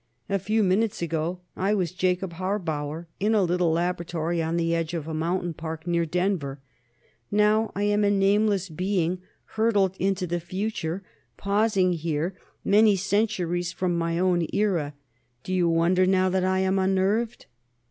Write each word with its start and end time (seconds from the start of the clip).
A 0.29 0.39
few 0.39 0.63
minutes 0.63 1.03
ago, 1.03 1.41
I 1.55 1.75
was 1.75 1.91
Jacob 1.91 2.33
Harbauer, 2.33 3.05
in 3.19 3.35
a 3.35 3.43
little 3.43 3.71
laboratory 3.71 4.41
on 4.41 4.57
the 4.57 4.73
edge 4.73 4.95
of 4.95 5.07
a 5.07 5.13
mountain 5.13 5.53
park, 5.53 5.85
near 5.85 6.07
Denver; 6.07 6.59
now 7.29 7.71
I 7.75 7.83
am 7.83 8.03
a 8.03 8.09
nameless 8.09 8.67
being 8.67 9.19
hurtled 9.45 9.95
into 9.99 10.25
the 10.25 10.39
future, 10.39 11.03
pausing 11.37 11.93
here, 11.93 12.33
many 12.65 12.95
centuries 12.95 13.71
from 13.71 13.95
my 13.95 14.17
own 14.17 14.47
era. 14.51 14.95
Do 15.43 15.53
you 15.53 15.69
wonder 15.69 16.07
now 16.07 16.29
that 16.29 16.43
I 16.45 16.61
am 16.61 16.79
unnerved?" 16.79 17.45